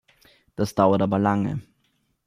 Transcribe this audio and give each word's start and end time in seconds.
Das 0.55 0.73
dauert 0.73 1.03
aber 1.03 1.19
lange! 1.19 1.61